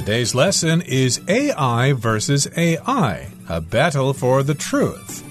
[0.00, 5.22] Today's lesson is AI versus AI, a battle for the truth.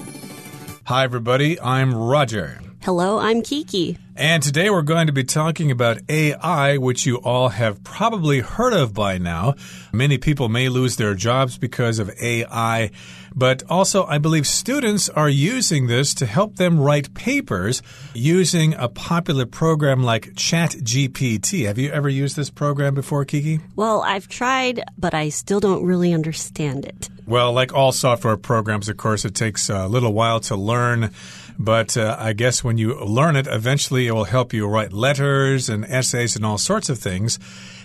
[0.85, 2.61] Hi, everybody, I'm Roger.
[2.81, 3.97] Hello, I'm Kiki.
[4.15, 8.71] And today we're going to be talking about AI, which you all have probably heard
[8.71, 9.55] of by now.
[9.91, 12.91] Many people may lose their jobs because of AI,
[13.35, 17.81] but also I believe students are using this to help them write papers
[18.13, 21.65] using a popular program like ChatGPT.
[21.65, 23.59] Have you ever used this program before, Kiki?
[23.75, 27.09] Well, I've tried, but I still don't really understand it.
[27.27, 31.11] Well, like all software programs, of course, it takes a little while to learn.
[31.59, 35.67] But uh, I guess when you learn it, eventually it will help you write letters
[35.67, 37.37] and essays and all sorts of things.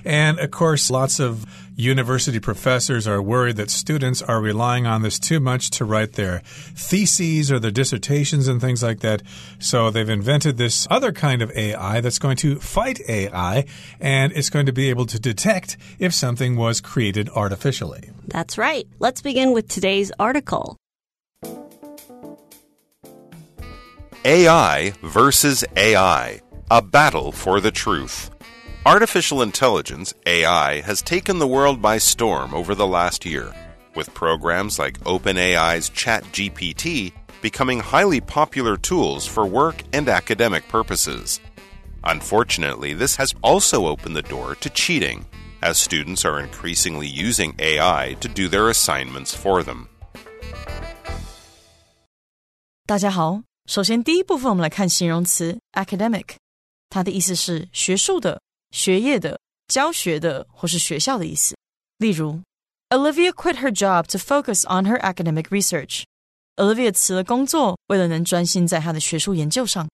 [0.04, 5.18] And of course, lots of university professors are worried that students are relying on this
[5.18, 9.22] too much to write their theses or their dissertations and things like that.
[9.58, 13.64] So they've invented this other kind of AI that's going to fight AI
[13.98, 18.10] and it's going to be able to detect if something was created artificially.
[18.28, 18.86] That's right.
[19.00, 20.76] Let's begin with today's article.
[24.25, 28.29] AI versus AI, a battle for the truth.
[28.85, 33.53] Artificial intelligence, AI, has taken the world by storm over the last year,
[33.95, 41.39] with programs like OpenAI's ChatGPT becoming highly popular tools for work and academic purposes.
[42.03, 45.25] Unfortunately, this has also opened the door to cheating,
[45.61, 49.87] as students are increasingly using AI to do their assignments for them.
[52.85, 56.25] 大家好， 首先，第一部分我们来看形容词 academic，
[56.89, 61.55] 它的意思是学术的、学业的、教学的或是学校的意思。
[61.99, 62.41] 例如，
[62.89, 69.87] Olivia quit her job to focus on her academic research。Olivia 辞了工作，为了能专心在她的学术研究上。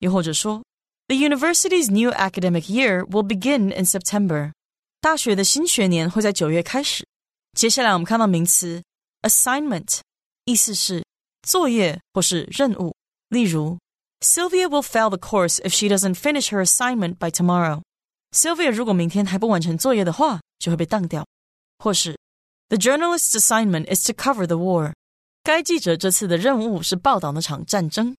[0.00, 0.62] 又或者说，
[1.08, 4.52] The university's new academic year will begin in September。
[5.00, 7.06] 大学的新学年会在九月开始。
[7.54, 8.82] 接下来我们看到名词
[9.22, 10.00] assignment，
[10.44, 11.04] 意思是
[11.48, 12.94] 作业或是任务。
[13.28, 13.78] 例如，
[14.20, 21.26] Sylvia will fail the course if she doesn't finish her assignment by tomorrow。Sylvia 如果明天还不完成作业的话，就会被当掉。
[21.78, 22.16] 或是，
[22.68, 24.92] The journalist's assignment is to cover the war。
[25.42, 28.14] 该记者这次的任务是报道那场战争。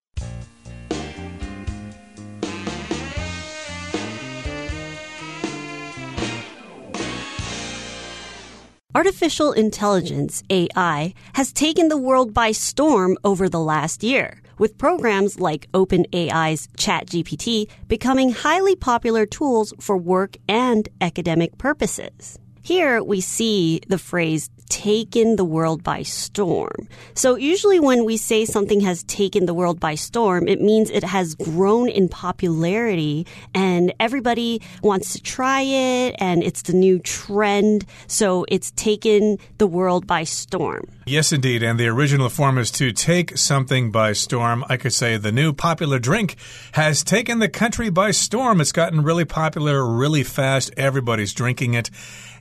[8.96, 15.41] Artificial intelligence, AI, has taken the world by storm over the last year with programs
[15.41, 22.39] like OpenAI's ChatGPT becoming highly popular tools for work and academic purposes.
[22.63, 26.89] Here we see the phrase taken the world by storm.
[27.15, 31.05] So usually when we say something has taken the world by storm, it means it
[31.05, 37.84] has grown in popularity and everybody wants to try it and it's the new trend.
[38.07, 40.84] So it's taken the world by storm.
[41.07, 41.62] Yes, indeed.
[41.62, 44.65] And the original form is to take something by storm.
[44.69, 46.37] I could say the new popular drink
[46.73, 48.61] has taken the country by storm.
[48.61, 50.71] It's gotten really popular really fast.
[50.77, 51.91] Everybody's drinking it.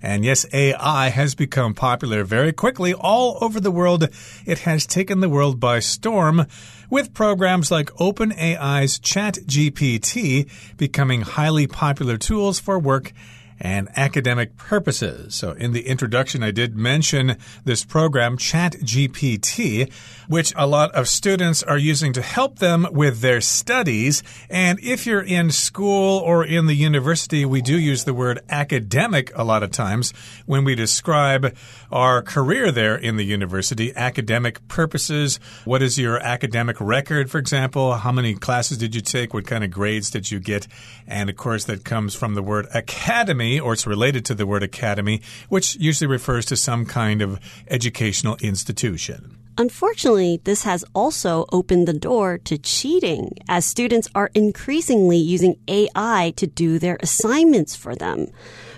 [0.02, 4.10] And yes, AI has become popular very quickly all over the world.
[4.46, 6.46] It has taken the world by storm
[6.90, 13.14] with programs like OpenAI's ChatGPT becoming highly popular tools for work
[13.60, 15.34] and academic purposes.
[15.36, 19.92] So, in the introduction, I did mention this program, ChatGPT,
[20.28, 24.22] which a lot of students are using to help them with their studies.
[24.50, 29.32] And if you're in school or in the university, we do use the word academic
[29.36, 30.14] a lot of times
[30.46, 31.56] when we describe
[31.92, 35.40] our career there in the university, academic purposes.
[35.66, 37.96] What is your academic record, for example?
[37.96, 39.34] How many classes did you take?
[39.34, 40.68] What kind of grades did you get?
[41.08, 44.46] And of course, that comes from the word academy academy, or it's related to the
[44.46, 49.38] word academy, which usually refers to some kind of educational institution.
[49.60, 56.34] Unfortunately, this has also opened the door to cheating as students are increasingly using AI
[56.36, 58.28] to do their assignments for them.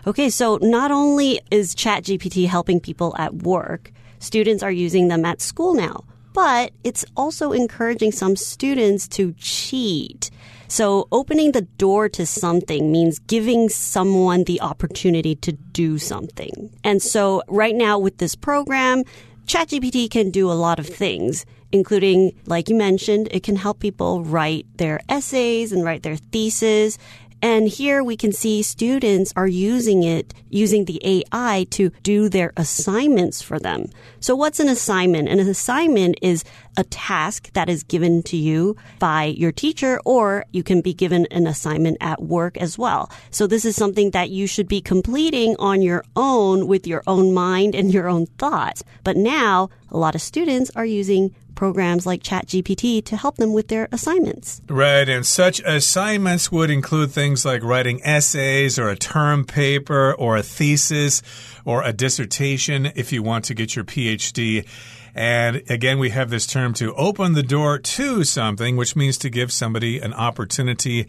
[0.07, 5.41] Okay, so not only is ChatGPT helping people at work, students are using them at
[5.41, 10.31] school now, but it's also encouraging some students to cheat.
[10.69, 16.69] So opening the door to something means giving someone the opportunity to do something.
[16.83, 19.03] And so right now with this program,
[19.47, 24.23] ChatGPT can do a lot of things, including, like you mentioned, it can help people
[24.23, 26.99] write their essays and write their thesis.
[27.41, 32.51] And here we can see students are using it, using the AI to do their
[32.57, 33.89] assignments for them.
[34.19, 35.29] So what's an assignment?
[35.29, 36.43] An assignment is
[36.75, 41.27] a task that is given to you by your teacher, or you can be given
[41.31, 43.11] an assignment at work as well.
[43.31, 47.33] So this is something that you should be completing on your own with your own
[47.33, 48.83] mind and your own thoughts.
[49.03, 53.67] But now a lot of students are using programs like ChatGPT to help them with
[53.67, 54.61] their assignments.
[54.69, 60.37] Right, and such assignments would include things like writing essays or a term paper or
[60.37, 61.21] a thesis
[61.65, 64.65] or a dissertation if you want to get your PhD.
[65.13, 69.29] And again, we have this term to open the door to something, which means to
[69.29, 71.07] give somebody an opportunity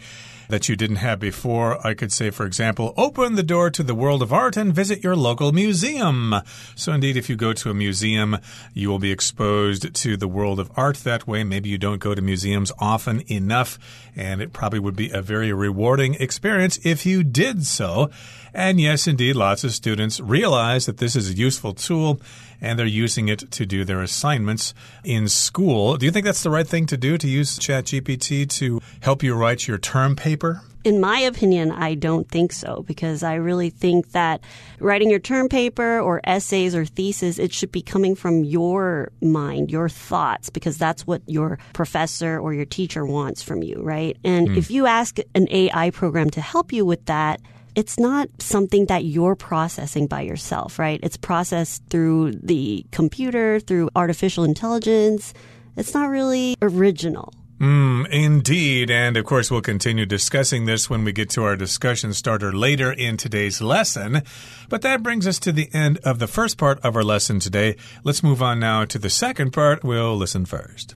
[0.50, 1.84] that you didn't have before.
[1.86, 5.02] I could say, for example, open the door to the world of art and visit
[5.02, 6.34] your local museum.
[6.74, 8.38] So, indeed, if you go to a museum,
[8.74, 11.44] you will be exposed to the world of art that way.
[11.44, 13.78] Maybe you don't go to museums often enough,
[14.14, 18.10] and it probably would be a very rewarding experience if you did so.
[18.52, 22.20] And yes, indeed, lots of students realize that this is a useful tool
[22.60, 24.74] and they're using it to do their assignments
[25.04, 25.96] in school.
[25.96, 29.34] Do you think that's the right thing to do to use ChatGPT to help you
[29.34, 30.62] write your term paper?
[30.82, 34.40] In my opinion, I don't think so because I really think that
[34.78, 39.70] writing your term paper or essays or thesis, it should be coming from your mind,
[39.70, 44.16] your thoughts, because that's what your professor or your teacher wants from you, right?
[44.24, 44.56] And mm.
[44.56, 47.42] if you ask an AI program to help you with that,
[47.74, 51.00] it's not something that you're processing by yourself, right?
[51.02, 55.34] It's processed through the computer, through artificial intelligence.
[55.76, 57.32] It's not really original.
[57.60, 58.90] Mm, indeed.
[58.90, 62.90] And of course, we'll continue discussing this when we get to our discussion starter later
[62.90, 64.22] in today's lesson.
[64.70, 67.76] But that brings us to the end of the first part of our lesson today.
[68.02, 69.84] Let's move on now to the second part.
[69.84, 70.94] We'll listen first.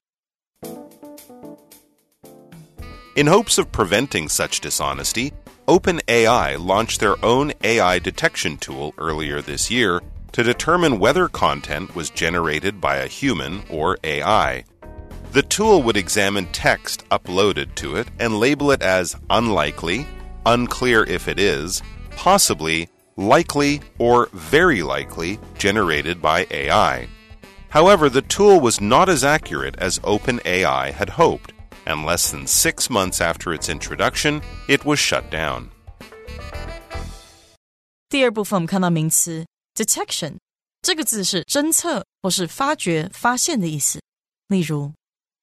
[3.15, 5.33] In hopes of preventing such dishonesty,
[5.67, 10.03] OpenAI launched their own AI detection tool earlier this year
[10.33, 14.65] to determine whether content was generated by a human or AI.
[15.33, 20.07] The tool would examine text uploaded to it and label it as unlikely,
[20.45, 27.09] unclear if it is, possibly, likely, or very likely generated by AI.
[27.71, 31.54] However, the tool was not as accurate as OpenAI had hoped
[31.86, 35.70] and less than six months after its introduction, it was shut down.
[38.10, 39.46] 第二部分我们看到名词
[39.76, 40.38] detection
[40.82, 44.00] 这个字是侦测或是发掘、发现的意思。
[44.48, 44.94] 例如，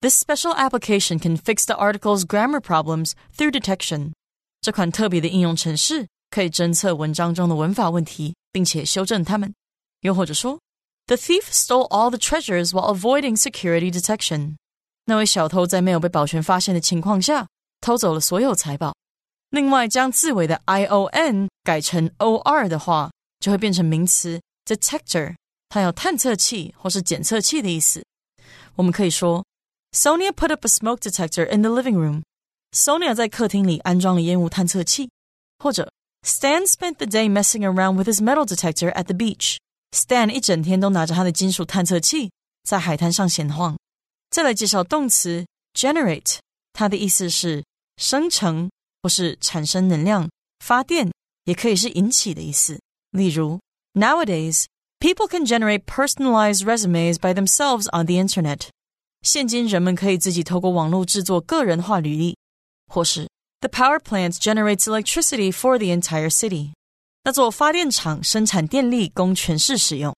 [0.00, 4.12] This special application can fix the article's grammar problems through detection。
[4.60, 9.54] 这款特别的应用程式可以侦测文章中的文法问题，并且修正它们。
[10.00, 10.58] 又或者说，
[11.06, 14.56] The thief stole all the treasures while avoiding security detection。
[15.05, 17.47] 那位小偷在没有被保全发现的情况下，
[17.81, 18.93] 偷走了所有财宝。
[19.49, 25.35] 另外，将字尾的 i o n 改成 o r 的话，就会变成名词 detector，
[25.69, 28.03] 它有探测器或是检测器的意思。
[28.75, 29.43] 我们可以说
[29.91, 32.21] ，Sonia put up a smoke detector in the living room。
[32.71, 35.09] Sonia 在客厅里安装了烟雾探测器。
[35.61, 35.91] 或者
[36.25, 39.57] ，Stan spent the day messing around with his metal detector at the beach。
[39.91, 42.31] Stan 一整天都拿着他的金属探测器
[42.63, 43.77] 在海滩上闲晃。
[44.30, 46.38] 再来介绍动词 generate，
[46.72, 47.64] 它的意思是
[47.96, 48.70] 生成
[49.02, 50.28] 或是产生能量、
[50.60, 51.10] 发电，
[51.44, 52.80] 也可以是引起的意思。
[53.12, 53.58] 例如，
[53.94, 54.64] Nowadays
[54.98, 58.68] people can generate personalized resumes by themselves on the internet。
[59.22, 62.36] 现今人们可以自己透过网络制作个人化履历，
[62.92, 63.28] 或是
[63.60, 66.72] The power plant generates electricity for the entire city。
[67.24, 70.14] 那座发电厂生产电力供全市使用。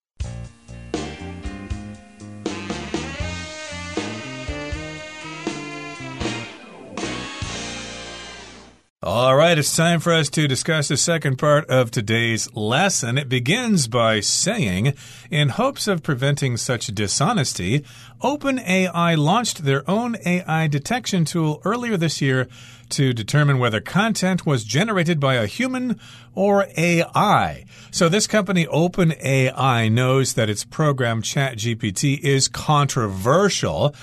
[9.05, 13.17] All right, it's time for us to discuss the second part of today's lesson.
[13.17, 14.93] It begins by saying,
[15.29, 17.83] in hopes of preventing such dishonesty,
[18.21, 22.47] OpenAI launched their own AI detection tool earlier this year
[22.91, 25.99] to determine whether content was generated by a human
[26.33, 27.65] or AI.
[27.91, 33.93] So this company, OpenAI, knows that its program ChatGPT is controversial.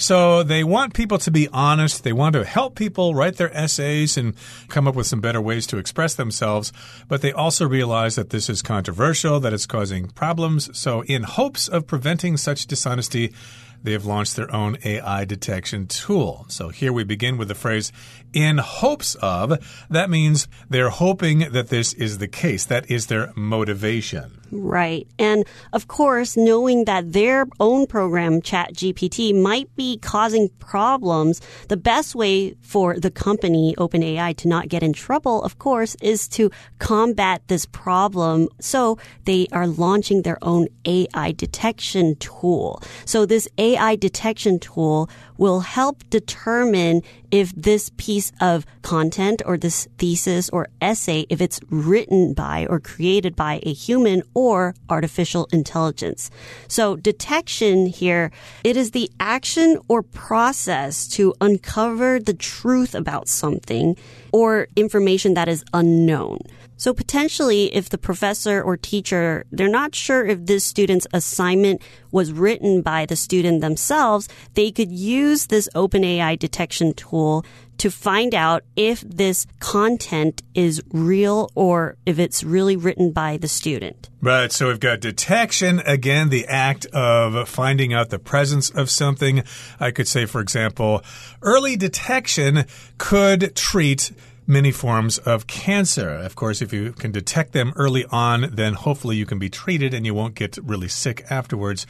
[0.00, 2.04] So they want people to be honest.
[2.04, 4.34] They want to help people write their essays and
[4.68, 6.72] come up with some better ways to express themselves.
[7.06, 10.76] But they also realize that this is controversial, that it's causing problems.
[10.76, 13.34] So, in hopes of preventing such dishonesty,
[13.82, 16.46] they have launched their own AI detection tool.
[16.48, 17.92] So here we begin with the phrase
[18.32, 19.58] in hopes of.
[19.88, 22.64] That means they're hoping that this is the case.
[22.64, 24.36] That is their motivation.
[24.52, 25.06] Right.
[25.18, 32.16] And of course, knowing that their own program, ChatGPT, might be causing problems, the best
[32.16, 37.42] way for the company, OpenAI, to not get in trouble, of course, is to combat
[37.46, 38.48] this problem.
[38.60, 42.82] So they are launching their own AI detection tool.
[43.04, 49.88] So this AI detection tool will help determine if this piece of content or this
[49.98, 56.30] thesis or essay, if it's written by or created by a human or artificial intelligence.
[56.68, 58.30] So detection here,
[58.64, 63.96] it is the action or process to uncover the truth about something
[64.32, 66.38] or information that is unknown.
[66.80, 72.32] So potentially, if the professor or teacher, they're not sure if this student's assignment was
[72.32, 77.44] written by the student themselves, they could use this OpenAI detection tool
[77.76, 83.48] to find out if this content is real or if it's really written by the
[83.48, 84.08] student.
[84.22, 84.50] Right.
[84.50, 85.80] So we've got detection.
[85.80, 89.44] Again, the act of finding out the presence of something.
[89.78, 91.02] I could say, for example,
[91.42, 92.64] early detection
[92.96, 94.12] could treat
[94.50, 96.10] many forms of cancer.
[96.10, 99.94] Of course, if you can detect them early on, then hopefully you can be treated
[99.94, 101.86] and you won't get really sick afterwards.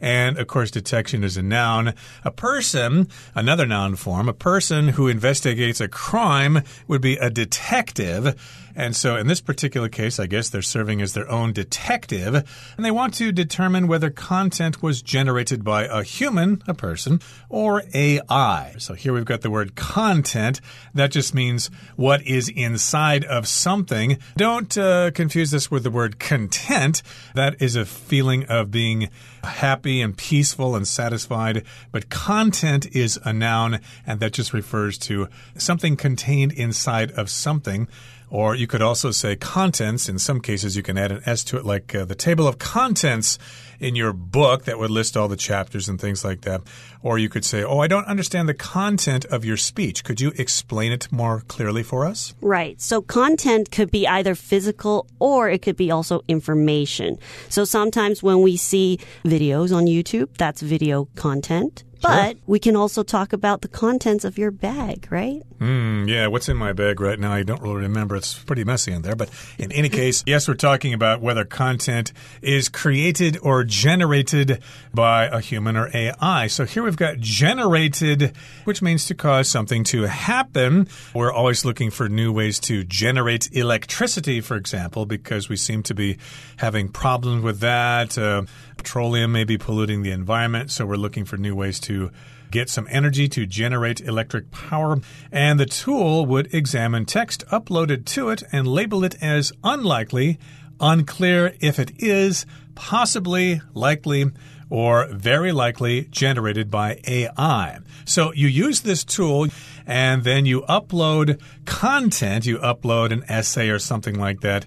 [0.00, 1.94] And of course, detection is a noun.
[2.24, 8.38] A person, another noun form, a person who investigates a crime would be a detective.
[8.76, 12.34] And so in this particular case, I guess they're serving as their own detective,
[12.76, 17.82] and they want to determine whether content was generated by a human, a person, or
[17.94, 18.74] AI.
[18.76, 20.60] So here we've got the word content.
[20.92, 24.18] That just means what is inside of something.
[24.36, 27.02] Don't uh, confuse this with the word content.
[27.34, 29.08] That is a feeling of being
[29.42, 31.64] happy and peaceful and satisfied.
[31.90, 37.88] But content is a noun, and that just refers to something contained inside of something.
[38.28, 40.08] Or you could also say contents.
[40.08, 42.58] In some cases, you can add an S to it, like uh, the table of
[42.58, 43.38] contents
[43.78, 46.62] in your book that would list all the chapters and things like that.
[47.02, 50.02] Or you could say, Oh, I don't understand the content of your speech.
[50.02, 52.34] Could you explain it more clearly for us?
[52.40, 52.80] Right.
[52.80, 57.18] So content could be either physical or it could be also information.
[57.48, 61.84] So sometimes when we see videos on YouTube, that's video content.
[62.08, 65.42] But we can also talk about the contents of your bag, right?
[65.58, 67.32] Mm, yeah, what's in my bag right now?
[67.32, 68.16] I don't really remember.
[68.16, 69.16] It's pretty messy in there.
[69.16, 75.26] But in any case, yes, we're talking about whether content is created or generated by
[75.26, 76.46] a human or AI.
[76.48, 80.88] So here we've got generated, which means to cause something to happen.
[81.14, 85.94] We're always looking for new ways to generate electricity, for example, because we seem to
[85.94, 86.18] be
[86.56, 88.18] having problems with that.
[88.18, 88.42] Uh,
[88.76, 92.10] petroleum may be polluting the environment, so we're looking for new ways to
[92.50, 94.98] get some energy to generate electric power.
[95.32, 100.38] And the tool would examine text uploaded to it and label it as unlikely,
[100.80, 104.30] unclear if it is, possibly, likely,
[104.68, 107.78] or very likely generated by AI.
[108.04, 109.48] So you use this tool
[109.86, 114.66] and then you upload content, you upload an essay or something like that.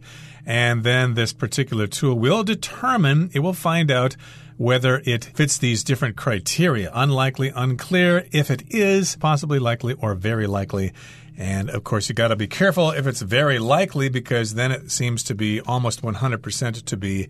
[0.49, 4.15] And then this particular tool will determine, it will find out
[4.57, 6.89] whether it fits these different criteria.
[6.91, 8.25] Unlikely, unclear.
[8.31, 10.91] If it is, possibly likely or very likely.
[11.37, 14.89] And of course, you got to be careful if it's very likely because then it
[14.89, 17.29] seems to be almost 100% to be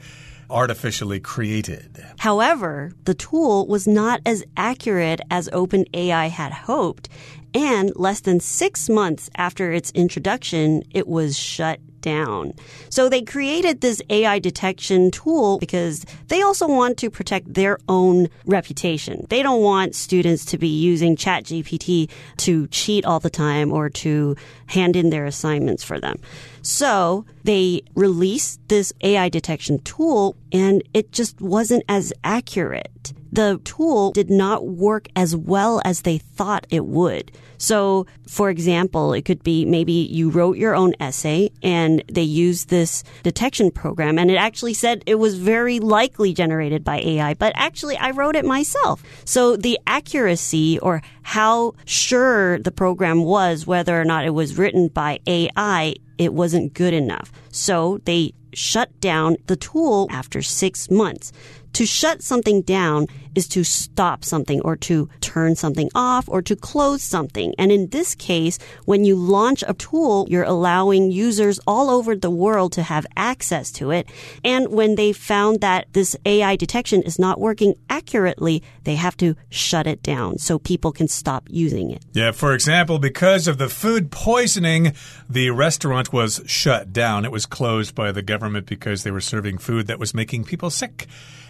[0.50, 2.02] artificially created.
[2.20, 7.10] However, the tool was not as accurate as OpenAI had hoped.
[7.54, 12.54] And less than six months after its introduction, it was shut down.
[12.90, 18.30] So they created this AI detection tool because they also want to protect their own
[18.46, 19.26] reputation.
[19.30, 24.36] They don't want students to be using ChatGPT to cheat all the time or to
[24.68, 26.20] hand in their assignments for them.
[26.62, 33.14] So they released this AI detection tool and it just wasn't as accurate.
[33.32, 37.32] The tool did not work as well as they thought it would.
[37.58, 42.70] So, for example, it could be maybe you wrote your own essay and they used
[42.70, 47.52] this detection program and it actually said it was very likely generated by AI, but
[47.56, 49.04] actually I wrote it myself.
[49.26, 54.88] So the accuracy or how sure the program was whether or not it was written
[54.88, 57.32] by AI, it wasn't good enough.
[57.52, 61.32] So they shut down the tool after six months.
[61.74, 66.56] To shut something down is to stop something or to turn something off or to
[66.56, 67.54] close something.
[67.58, 72.30] And in this case, when you launch a tool, you're allowing users all over the
[72.30, 74.10] world to have access to it.
[74.44, 79.36] And when they found that this AI detection is not working accurately, they have to
[79.50, 82.04] shut it down so people can stop using it.
[82.14, 84.94] Yeah, for example, because of the food poisoning,
[85.30, 87.26] the restaurant was shut down.
[87.26, 90.70] It was closed by the government because they were serving food that was making people
[90.70, 91.08] sick.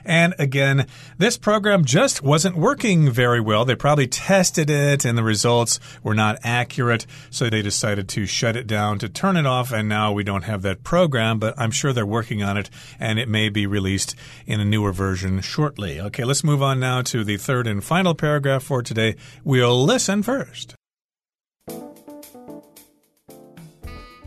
[0.09, 0.87] And again,
[1.19, 3.63] this program just wasn't working very well.
[3.63, 7.05] They probably tested it and the results were not accurate.
[7.29, 9.71] So they decided to shut it down, to turn it off.
[9.71, 13.19] And now we don't have that program, but I'm sure they're working on it and
[13.19, 14.15] it may be released
[14.47, 16.01] in a newer version shortly.
[16.01, 19.15] Okay, let's move on now to the third and final paragraph for today.
[19.43, 20.73] We'll listen first.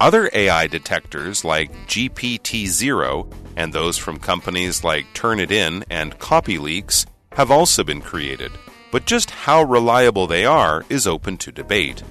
[0.01, 7.85] Other AI detectors like GPTZero and those from companies like Turnitin and CopyLeaks have also
[7.85, 8.53] been created,
[8.91, 12.03] but just how reliable they are is open to debate.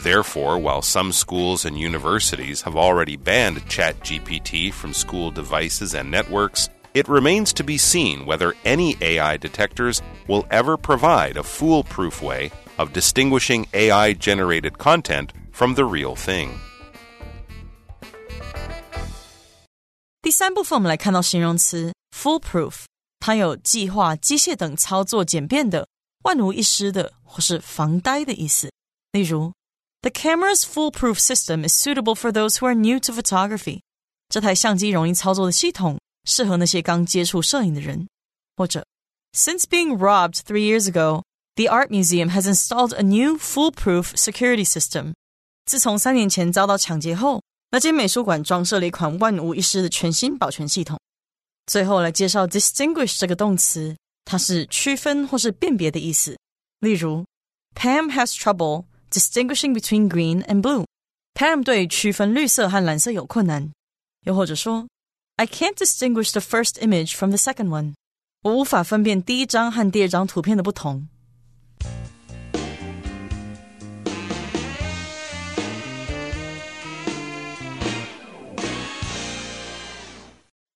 [0.00, 6.68] Therefore, while some schools and universities have already banned ChatGPT from school devices and networks,
[6.92, 12.50] it remains to be seen whether any AI detectors will ever provide a foolproof way
[12.78, 16.60] of distinguishing AI generated content from the real thing.
[20.23, 22.83] 第三部分，我们来看到形容词 foolproof，
[23.19, 25.87] 它有计划、机械等操作简便的、
[26.23, 28.71] 万无一失的或是防呆的意思。
[29.11, 29.53] 例如，
[30.01, 33.81] The camera's foolproof system is suitable for those who are new to photography。
[34.29, 38.07] 这台相机容易操作的系统适合那些刚接触摄影的人。
[38.55, 38.85] 或者，
[39.33, 41.23] Since being robbed three years ago,
[41.55, 45.13] the art museum has installed a new foolproof security system。
[45.65, 47.41] 自从三年前遭到抢劫后，
[47.73, 50.99] 那间美术馆装设了一款万无一失的全新保全系统。
[51.67, 56.37] 最后来介绍 distinguish 这个动词，它是区分或是辨别的意思。
[56.79, 57.25] 例如，
[57.75, 63.71] Pam has trouble distinguishing between green and blue。Pam 对区分绿色和蓝色有困难。
[64.25, 64.87] 又或者说，
[65.35, 67.93] I can't distinguish the first image from the second one。
[68.41, 71.07] 我无法分辨第一张和第二张图片的不同。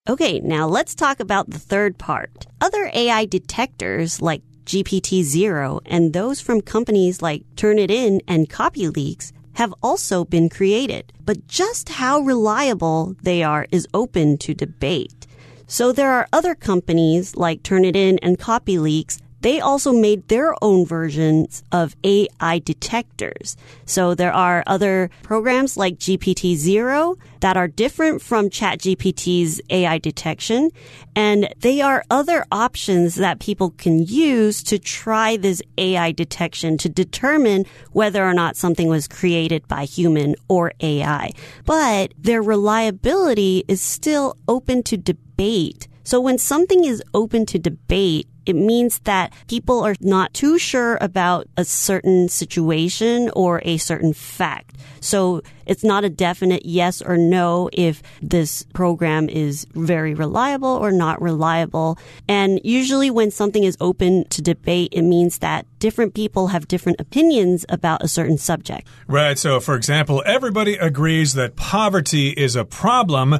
[0.08, 2.46] Okay, now let's talk about the third part.
[2.62, 10.24] Other AI detectors like GPTZero and those from companies like Turnitin and CopyLeaks have also
[10.24, 15.26] been created, but just how reliable they are is open to debate.
[15.66, 21.62] So there are other companies like Turnitin and CopyLeaks they also made their own versions
[21.70, 23.56] of AI detectors.
[23.84, 30.70] So there are other programs like GPTZero that are different from ChatGPT's AI detection.
[31.14, 36.88] And they are other options that people can use to try this AI detection to
[36.88, 41.30] determine whether or not something was created by human or AI.
[41.64, 45.88] But their reliability is still open to debate.
[46.02, 50.96] So when something is open to debate, it means that people are not too sure
[51.00, 54.76] about a certain situation or a certain fact.
[55.00, 60.90] So it's not a definite yes or no if this program is very reliable or
[60.90, 61.98] not reliable.
[62.26, 67.00] And usually when something is open to debate, it means that different people have different
[67.00, 68.88] opinions about a certain subject.
[69.06, 69.38] Right.
[69.38, 73.38] So, for example, everybody agrees that poverty is a problem.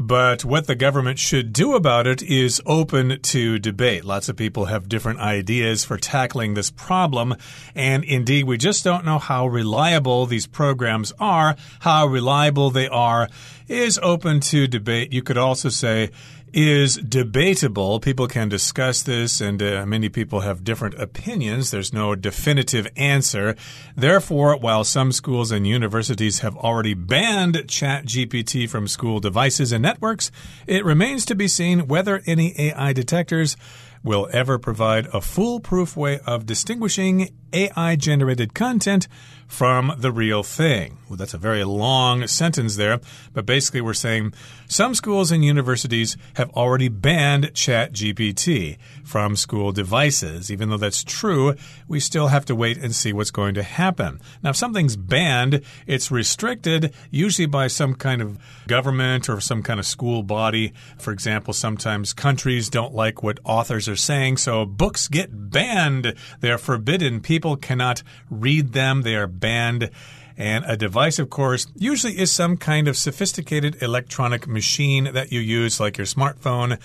[0.00, 4.04] But what the government should do about it is open to debate.
[4.04, 7.34] Lots of people have different ideas for tackling this problem.
[7.74, 11.56] And indeed, we just don't know how reliable these programs are.
[11.80, 13.28] How reliable they are
[13.68, 15.12] is open to debate.
[15.12, 16.10] You could also say,
[16.52, 18.00] is debatable.
[18.00, 21.70] People can discuss this, and uh, many people have different opinions.
[21.70, 23.54] There's no definitive answer.
[23.96, 30.30] Therefore, while some schools and universities have already banned ChatGPT from school devices and networks,
[30.66, 33.56] it remains to be seen whether any AI detectors
[34.02, 39.08] will ever provide a foolproof way of distinguishing AI generated content
[39.46, 40.98] from the real thing.
[41.08, 43.00] Well, that's a very long sentence there,
[43.32, 44.34] but basically we're saying
[44.66, 50.52] some schools and universities have already banned ChatGPT from school devices.
[50.52, 51.54] Even though that's true,
[51.88, 54.20] we still have to wait and see what's going to happen.
[54.42, 59.80] Now, if something's banned, it's restricted, usually by some kind of government or some kind
[59.80, 60.74] of school body.
[60.98, 66.14] For example, sometimes countries don't like what authors are saying, so books get banned.
[66.40, 67.20] They're forbidden.
[67.20, 69.02] People cannot read them.
[69.02, 69.90] They are banned.
[70.36, 75.40] And a device, of course, usually is some kind of sophisticated electronic machine that you
[75.40, 76.78] use, like your smartphone,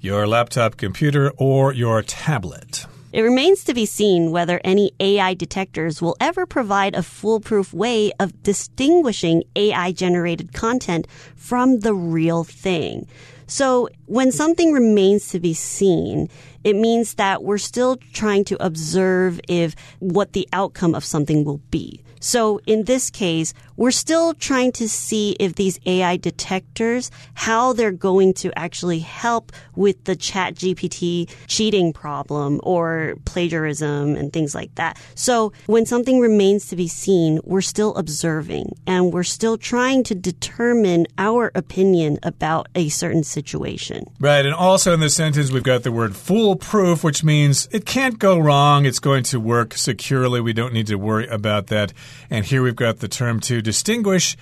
[0.00, 2.86] your laptop computer, or your tablet.
[3.12, 8.12] It remains to be seen whether any AI detectors will ever provide a foolproof way
[8.20, 13.08] of distinguishing AI generated content from the real thing.
[13.48, 16.28] So when something remains to be seen,
[16.64, 21.60] it means that we're still trying to observe if what the outcome of something will
[21.70, 22.02] be.
[22.20, 27.90] So in this case, we're still trying to see if these AI detectors, how they're
[27.90, 34.74] going to actually help with the chat GPT cheating problem or plagiarism and things like
[34.74, 35.00] that.
[35.14, 40.14] So when something remains to be seen, we're still observing and we're still trying to
[40.14, 44.04] determine our opinion about a certain situation.
[44.20, 44.44] Right.
[44.44, 48.38] And also in this sentence, we've got the word foolproof, which means it can't go
[48.38, 48.84] wrong.
[48.84, 50.42] It's going to work securely.
[50.42, 51.94] We don't need to worry about that.
[52.28, 54.36] And here we've got the term to distinguish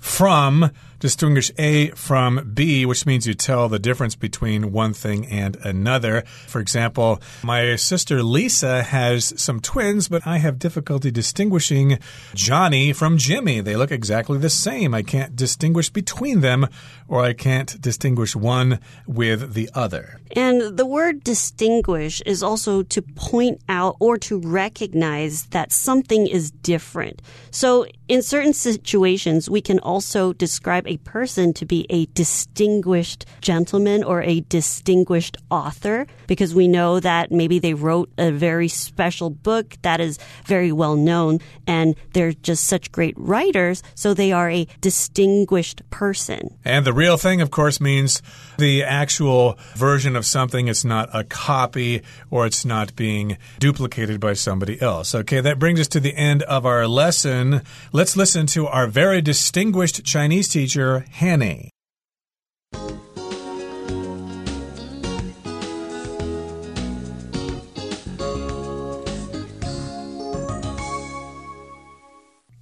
[0.00, 5.56] from distinguish A from B, which means you tell the difference between one thing and
[5.56, 6.22] another.
[6.46, 11.98] For example, my sister Lisa has some twins, but I have difficulty distinguishing
[12.34, 13.60] Johnny from Jimmy.
[13.60, 14.94] They look exactly the same.
[14.94, 16.66] I can't distinguish between them,
[17.08, 20.20] or I can't distinguish one with the other.
[20.34, 26.50] And the word distinguish is also to point out or to recognize that something is
[26.50, 27.22] different.
[27.50, 34.04] So in certain situations, we can also describe a person to be a distinguished gentleman
[34.04, 39.76] or a distinguished author because we know that maybe they wrote a very special book
[39.82, 43.82] that is very well known and they're just such great writers.
[43.94, 46.56] So they are a distinguished person.
[46.64, 48.22] And the real thing, of course, means
[48.58, 50.68] the actual version of something.
[50.68, 55.14] It's not a copy or it's not being duplicated by somebody else.
[55.14, 57.62] Okay, that brings us to the end of our lesson.
[57.96, 61.70] Let's listen to our very distinguished Chinese teacher, Hanny.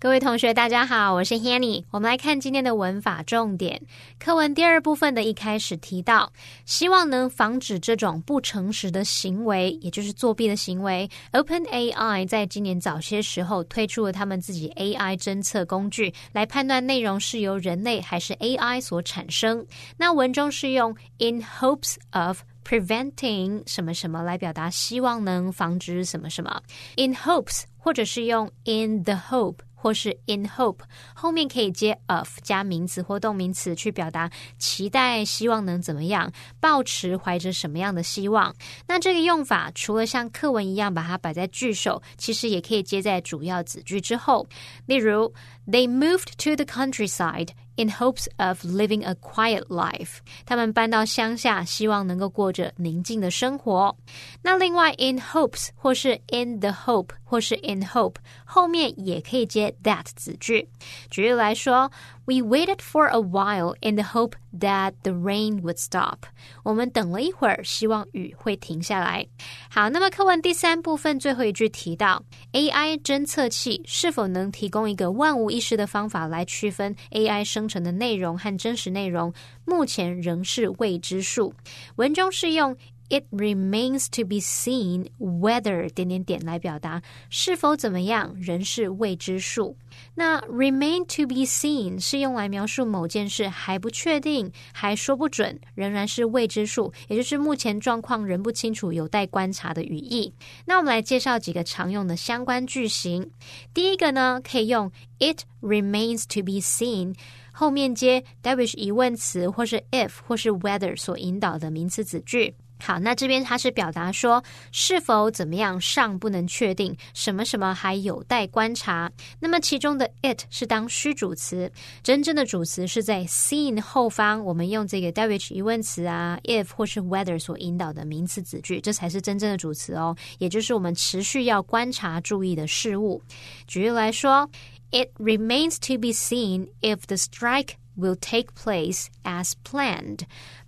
[0.05, 1.83] 各位同学，大家好，我是 Hanny。
[1.90, 3.81] 我们来看今天的文法重点。
[4.19, 6.31] 课文第二部分的一开始提到，
[6.67, 11.09] 希望能防止这种不诚实的行为，也就是作弊的行为。
[11.33, 19.67] OpenAI 在今年早些时候推出了他们自己 AI 侦测工具，来判断内容是由人类还是 AI 所产生。
[19.97, 22.43] 那文中是用 in hopes of。
[22.67, 26.62] preventing 什么什么来表达希望能防止什么什么
[26.97, 29.59] ，in hopes 或者是用 in the hope。
[29.85, 30.79] 或是 in hope
[31.14, 38.55] 后面可以接 of 加名词或动名词去表达期待、希望能怎么样，抱持怀着什么样的希望。
[38.88, 44.47] 那这个用法除了像课文一样把它摆在句首，其实也可以接在主要子句之后。
[44.87, 45.35] 例如
[45.66, 47.51] ，They moved to the countryside。
[47.77, 53.97] In hopes of living a quiet life，他们搬到乡下，希望能够过着宁静的生活。
[54.43, 60.69] 那另外，in hopes 或是 in the hope 或是 in hope 后面也可以接 that 子句。
[61.11, 61.91] 举例来说。
[62.27, 66.21] We waited for a while in the hope that the rain would stop.
[66.63, 69.27] 我们等了一会儿，希望雨会停下来。
[69.69, 79.33] 好，那么课文第三部分最后一句提到，AI 侦测器是否能提供一个万无一失的方法来区分 AI 生成的内容和真实内容，
[79.65, 81.55] 目前仍是未知数。
[81.97, 82.77] 文中是用。
[83.11, 89.77] It remains to be seen whether 点点点来表达是否怎么样，仍是未知数。
[90.16, 100.33] 那 remain to be seen 是用来描述某件事还不确定，还说不准，仍然是未知数，也就是目前状况仍不清楚，有待观察的语义。
[100.66, 103.29] 那我们来介绍几个常用的相关句型。
[103.72, 107.16] 第一个呢，可以用 It remains to be seen，
[107.50, 112.55] 后面接 which 疑问词或是 if 或是 whether 所引导的名词子句。
[112.85, 119.11] 好，那这边它是表达说是否怎么样尚不能确定，什么什么还有待观察。
[119.40, 133.23] 那么其中的 it 是当虚主词，真正的主词是在 seen 后方，我们用这个 which 疑问词啊，if 或是 whether 所引导的名词子句，这才是真正的主词哦，也就是我们持续要观察、注意的事物。
[133.66, 134.47] 举例来说
[134.90, 140.21] ，It remains to be seen if the strike will take place as planned。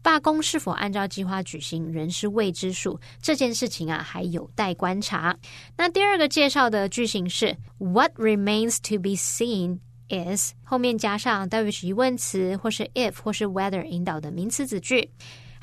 [0.02, 5.36] 罢工是否按照计划举行仍是未知数，这件事情啊还有待观察。
[5.76, 15.10] 那第二个介绍的句型是 What remains to be seen is 后面加上 w 是疑问词或是 if 或是 whether 引导的名词子句。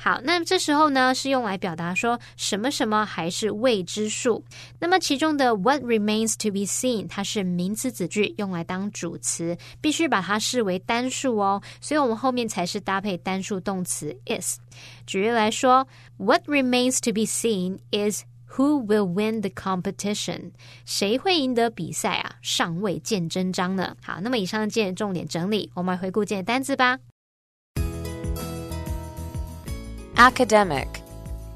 [0.04, 4.44] 好，那这时候呢是用来表达说什么什么还是未知数。
[4.78, 11.62] 那么其中的 what remains to be seen，它是名词子句，用来当主词，必须把它视为单数哦。
[11.80, 14.58] 所以我们后面才是搭配单数动词 is。
[15.06, 15.88] 举例来说
[16.18, 20.50] ，what remains to be seen is who will win the competition？
[20.84, 22.36] 谁会赢得比赛啊？
[22.42, 23.96] 尚未见真章呢。
[24.04, 26.98] 好，那么以上见重点整理，我们回顾今天的单字吧。
[30.16, 31.02] Academic.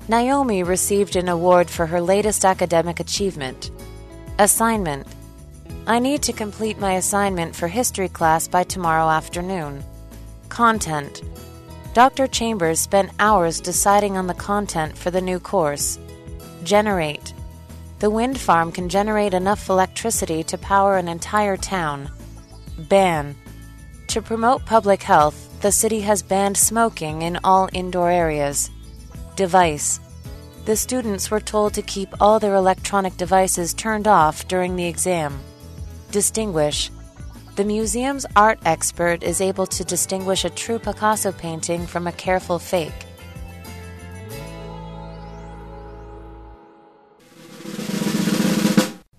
[0.09, 3.71] Naomi received an award for her latest academic achievement.
[4.41, 5.07] Assignment.
[5.87, 9.85] I need to complete my assignment for history class by tomorrow afternoon.
[10.49, 11.23] Content.
[11.95, 12.27] Dr.
[12.27, 15.97] Chambers spent hours deciding on the content for the new course.
[16.65, 17.33] Generate.
[18.01, 22.11] The wind farm can generate enough electricity to power an entire town.
[22.77, 23.37] Ban.
[24.09, 28.71] To promote public health, the city has banned smoking in all indoor areas.
[29.35, 30.01] Device.
[30.67, 35.41] The students were told to keep all their electronic devices turned off during the exam.
[36.13, 36.91] Distinguish.
[37.57, 42.61] The museum's art expert is able to distinguish a true Picasso painting from a careful
[42.61, 42.93] fake.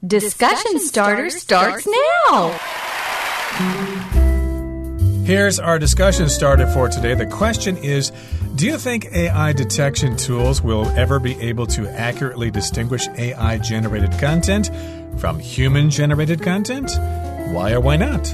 [0.08, 2.58] Discussion starter starts now.
[5.30, 7.14] Here's our discussion started for today.
[7.14, 8.12] The question is
[8.56, 14.18] Do you think AI detection tools will ever be able to accurately distinguish AI generated
[14.18, 14.72] content
[15.18, 16.90] from human generated content?
[17.54, 18.28] Why or why not?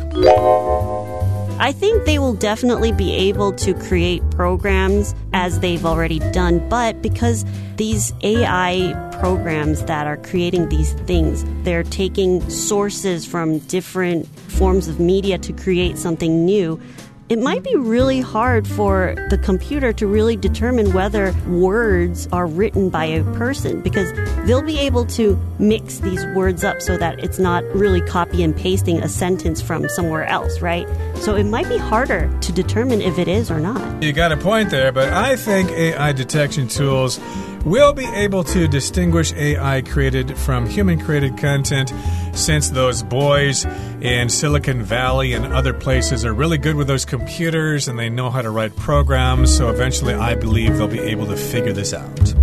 [1.58, 7.02] I think they will definitely be able to create programs as they've already done, but
[7.02, 7.46] because
[7.78, 15.00] these AI programs that are creating these things, they're taking sources from different forms of
[15.00, 16.80] media to create something new.
[17.27, 22.91] It might be really hard for the computer to really determine whether words are written
[22.91, 24.13] by a person because
[24.45, 28.55] they'll be able to mix these words up so that it's not really copy and
[28.55, 30.88] pasting a sentence from somewhere else, right?
[31.15, 34.03] So it might be harder to determine if it is or not.
[34.03, 37.19] You got a point there, but I think AI detection tools
[37.65, 41.91] will be able to distinguish AI created from human created content
[42.36, 43.65] since those boys
[44.02, 48.30] in Silicon Valley and other places are really good with those computers and they know
[48.30, 49.56] how to write programs.
[49.56, 52.34] So eventually, I believe they'll be able to figure this out.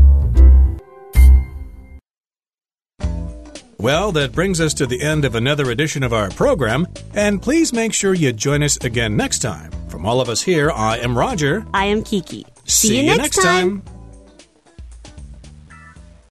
[3.82, 7.72] Well, that brings us to the end of another edition of our program, and please
[7.72, 9.72] make sure you join us again next time.
[9.88, 11.66] From all of us here, I am Roger.
[11.74, 12.46] I am Kiki.
[12.64, 13.82] See, you next time.